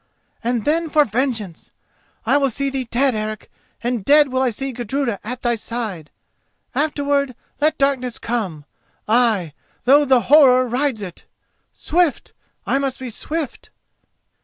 And 0.43 0.65
then 0.65 0.89
for 0.89 1.05
vengeance! 1.05 1.69
I 2.25 2.35
will 2.37 2.49
see 2.49 2.71
thee 2.71 2.85
dead, 2.89 3.13
Eric, 3.13 3.51
and 3.83 4.03
dead 4.03 4.29
will 4.29 4.41
I 4.41 4.49
see 4.49 4.71
Gudruda 4.71 5.19
at 5.23 5.43
thy 5.43 5.53
side! 5.53 6.09
Afterwards 6.73 7.33
let 7.59 7.77
darkness 7.77 8.17
come—ay, 8.17 9.53
though 9.83 10.03
the 10.05 10.21
horror 10.21 10.65
rides 10.67 11.03
it! 11.03 11.25
Swift!—I 11.71 12.79
must 12.79 12.97
be 12.97 13.11
swift!" 13.11 13.69